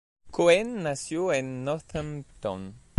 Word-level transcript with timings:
Cohen 0.31 0.81
nació 0.81 1.31
en 1.31 1.63
Northampton. 1.63 2.73